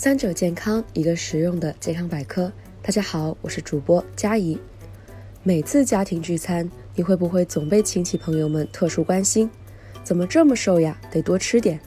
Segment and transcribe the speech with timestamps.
[0.00, 2.52] 三者健康，一个实用的健康百科。
[2.80, 4.56] 大家好，我是主播佳怡。
[5.42, 9.50] 每次家庭聚餐，你会不会总被亲戚朋友们特殊关心？
[10.04, 10.96] 怎么这么瘦呀？
[11.10, 11.80] 得多吃点。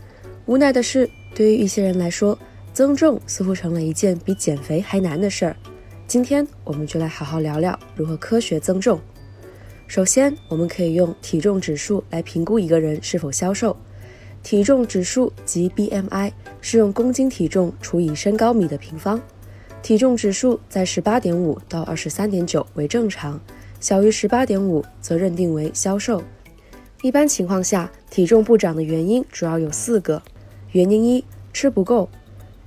[0.45, 2.37] 无奈的是，对于一些人来说，
[2.73, 5.55] 增重似乎成了一件比减肥还难的事儿。
[6.05, 8.99] 今天我们就来好好聊聊如何科学增重。
[9.87, 13.73] 首先，我们可以用体重指数来评估一个人是否消瘦。
[14.43, 16.31] 体重指数即 BMI
[16.61, 19.21] 是用公斤体重除以身高米的平方，
[19.81, 23.39] 体重指数在十八点五到二十三点九为正常，
[23.79, 26.21] 小于十八点五则认定为消瘦。
[27.01, 30.21] 一般情况下，体重不长的原因主要有四个。
[30.71, 31.23] 原因一：
[31.53, 32.09] 吃不够。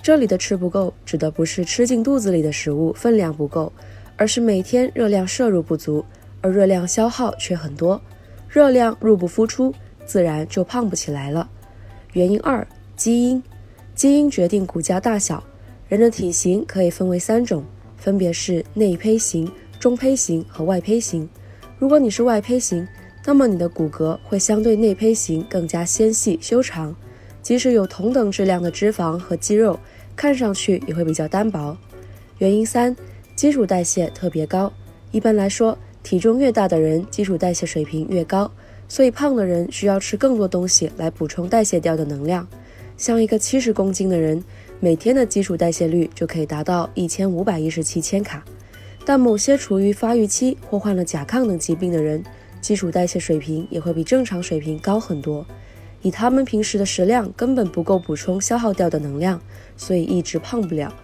[0.02, 3.72] 这里的吃不够指的不是吃进肚子里的食物分量不够，
[4.16, 6.04] 而是每天热量摄入不足，
[6.40, 8.00] 而热量消耗却很多，
[8.48, 9.72] 热量入不敷出，
[10.04, 11.48] 自然就胖不起来了。
[12.14, 13.42] 原因二：基因，
[13.94, 15.42] 基因决定骨架大小。
[15.88, 17.64] 人的体型可以分为三种，
[17.96, 21.28] 分别是内胚型、中胚型和外胚型。
[21.76, 22.86] 如果你是外胚型，
[23.26, 26.94] 那么你的骨骼会相对内胚型更加纤细修长，
[27.42, 29.78] 即使有同等质量的脂肪和肌肉，
[30.14, 31.76] 看上去也会比较单薄。
[32.38, 32.96] 原因三：
[33.34, 34.72] 基础代谢特别高。
[35.10, 38.50] 一般来说，体重越大的人，基础代谢水平越高。
[38.94, 42.46] 所以胖的人需要吃更多东西来补充代谢掉的能量。
[42.96, 44.40] 像一个七十公斤的人，
[44.78, 48.44] 每天的基础代谢率就可以达到一千五百一十七千卡。
[49.04, 52.22] 但某些处于发育期或患了甲亢等疾病的人，
[52.60, 55.44] 基础代谢水平也会比正常水平高很多。
[56.02, 59.40] 以他们平时的食量根本不够补充消耗掉的能量，
[59.76, 60.94] 所以一直胖不了。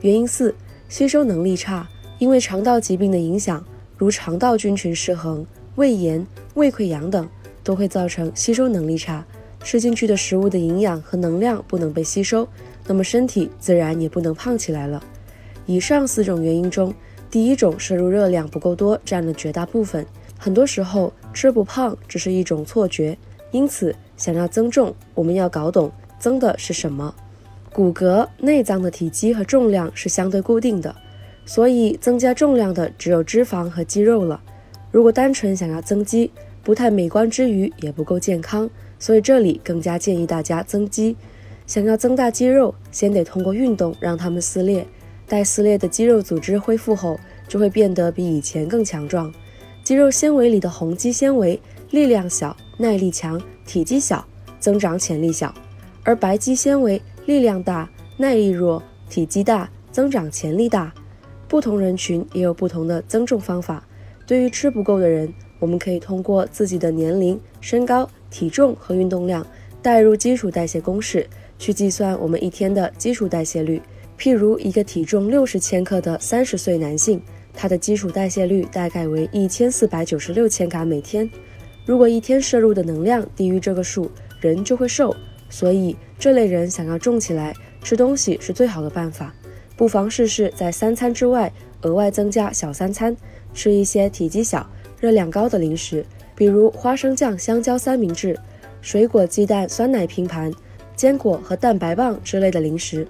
[0.00, 0.52] 原因四：
[0.88, 1.88] 吸收能力差。
[2.18, 3.64] 因为肠道疾病的影响，
[3.96, 5.46] 如肠道菌群失衡。
[5.76, 6.26] 胃炎、
[6.58, 7.26] 胃溃疡等
[7.62, 9.24] 都会造成吸收能力差，
[9.62, 12.46] 吃进去的食物的营养和能量不能被吸收，
[12.86, 15.00] 那么身体自然也不能胖起来了。
[15.66, 16.92] 以上四种原因中，
[17.30, 20.04] 第一种摄入热量不够多占了绝大部分。
[20.36, 23.16] 很多时候吃不胖只是一种错觉，
[23.52, 27.14] 因此想要增重，我们要搞懂增的是什么。
[27.72, 30.92] 骨骼、内脏的体积和重量是相对固定的，
[31.44, 34.40] 所以增加重量的只有脂肪和肌肉了。
[34.90, 36.32] 如果单纯想要增肌，
[36.62, 41.16] 不太美观之余也不够健康，所以这里更加建议大家增肌。
[41.66, 44.86] 想要增大肌肉，先得通过运动让它们撕裂。
[45.26, 49.32] 待撕裂的肌肉组织恢复后，就会变得比以前更强壮。
[49.84, 51.60] 肌肉纤维里的红肌纤维
[51.90, 54.26] 力量小、耐力强、体积小、
[54.58, 55.54] 增长潜力小，
[56.02, 60.92] 而白肌纤维力量大、耐力弱、体积大、增长潜力大。
[61.46, 63.86] 不同人群也有不同的增重方法。
[64.26, 69.46] 对于吃不够的人，我们可以通过自己的年龄、身高、体重和运动量，
[69.82, 71.26] 代入基础代谢公式
[71.58, 73.82] 去计算我们一天的基础代谢率。
[74.18, 77.22] 譬如一个体重六十千克的三十岁男性，
[77.54, 81.28] 他的基础代谢率大概为一千四百九十六千卡每天。
[81.86, 85.14] 如果一天摄入的能量低于这个数，人就会瘦。
[85.50, 89.34] 所以这类人想要重起来，吃东西是最好的办法。
[89.76, 91.52] 不妨试试在三餐之外
[91.82, 93.16] 额外增加小三餐。
[93.54, 94.68] 吃一些体积小、
[95.00, 96.04] 热量高的零食，
[96.34, 98.38] 比如花生酱香蕉三明治、
[98.80, 100.52] 水果鸡蛋酸奶拼盘、
[100.96, 103.06] 坚果和蛋白棒之类的零食。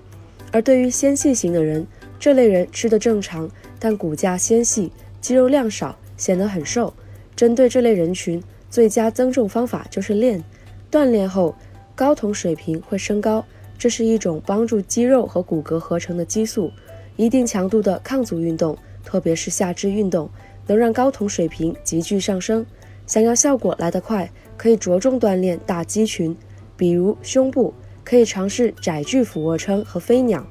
[0.53, 1.87] 而对于纤细型的人，
[2.19, 6.93] 这类人吃的正常，但骨架纤细、肌肉量少，显得很瘦。
[7.37, 10.43] 针对这类人群，最佳增重方法就是练。
[10.91, 11.55] 锻炼后，
[11.97, 13.45] 睾酮水平会升高，
[13.79, 16.71] 这是一种帮助肌肉和骨骼合成的激素。
[17.17, 18.77] 一定强度的抗阻运动。
[19.05, 20.29] 特别是下肢运动，
[20.69, 22.65] 能让睾酮水平急剧上升。
[23.05, 26.37] 想要效果来得快，可以着重锻炼大肌群，
[26.77, 27.75] 比如胸部
[28.05, 30.47] 可以尝试窄距俯卧撑和飞鸟，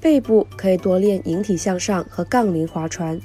[0.00, 3.18] 背部可以多练引体向上和杠铃划船，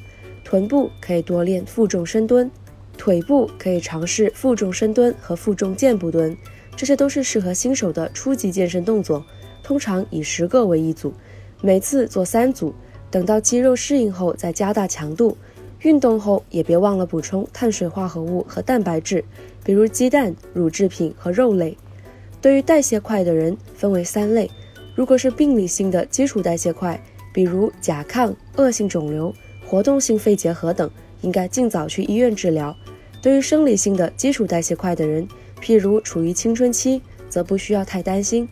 [0.43, 2.49] 臀部可以多练负重深蹲，
[2.97, 6.35] 腿部可以尝试负重深蹲和负重箭步蹲。
[6.75, 9.25] 这些都是适合新手的初级健身动作，
[9.63, 11.13] 通常以十个为一组，
[11.61, 12.73] 每次做三组。
[13.09, 15.37] 等到肌肉适应后，再加大强度。
[15.81, 19.23] 运动后也别忘了补充碳水化合物和蛋白质，
[19.63, 21.77] 比如鸡蛋、乳制品和肉类。
[22.41, 24.49] 对于代谢快的人，分为三类：
[24.95, 26.99] 如果是病理性的基础代谢快，
[27.33, 29.33] 比如甲亢、恶性肿瘤、
[29.65, 30.89] 活动性肺结核等，
[31.21, 32.75] 应该尽早去医院治疗。
[33.21, 35.27] 对于生理性的基础代谢快的人，
[35.61, 38.47] 譬如处于青春期，则不需要太担心。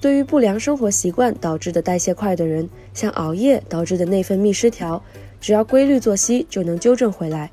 [0.00, 5.02] 对于不良生活习惯导致的代谢快的人，像熬夜导致的内分泌失调，
[5.40, 7.50] 只要规律作息就能纠正回来。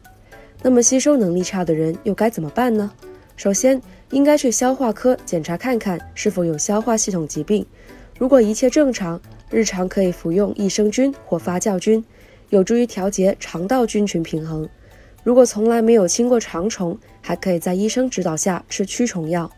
[0.61, 2.91] 那么吸收能力差的人又该怎么办呢？
[3.35, 7.65] 首先应该去消化科检查看看是否有消化系统疾病。
[8.17, 12.03] 如果一切正常，日常可以服用益生菌或发酵菌，
[12.49, 14.67] 有助于调节肠道菌群平衡。
[15.23, 19.51] 如果从来没有清过肠虫，还可以在医生指导下吃驱虫药。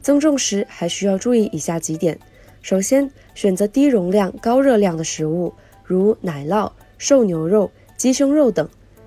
[0.00, 2.18] 增重时还需要注意以下几点：
[2.62, 5.52] 首先，选择低容量、高热量的食物，
[5.84, 6.70] 如奶酪、
[7.00, 8.66] 瘦牛肉、鸡胸肉等；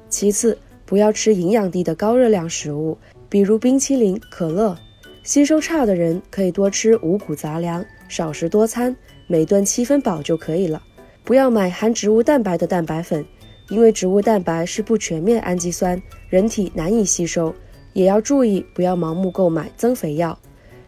[0.09, 2.97] 其次，不要吃营养低的高热量食物，
[3.29, 4.75] 比如冰淇淋、可乐。
[5.21, 8.95] 吸收差的人可以多吃五谷杂粮，少食多餐，
[9.27, 10.81] 每顿七分饱就可以了。
[11.23, 13.23] 不要买含植物蛋白的蛋白粉，
[13.69, 17.53] 因为植物蛋白是不全面氨基酸，人体难以吸收。
[17.93, 20.39] 也要注意不要盲目购买增肥药。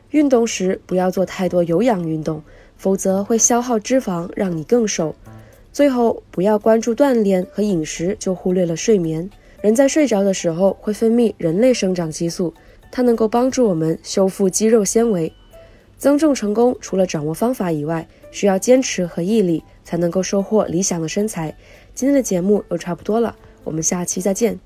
[0.10, 2.42] 运动时不要做太多有氧运动，
[2.76, 5.16] 否则会消耗脂肪，让你更瘦。
[5.76, 9.30] 最后，不要关注锻炼和饮食就忽略了睡眠。
[9.62, 12.54] 人在睡着的时候会分泌人类生长激素。
[12.94, 15.34] 它能够帮助我们修复肌肉纤维，
[15.98, 21.54] 增重成功除了掌握方法以外，需要坚持和毅力，才能够收获理想的身材。
[21.94, 23.36] 今天的节目又差不多了，
[23.66, 24.58] 我们下期再见。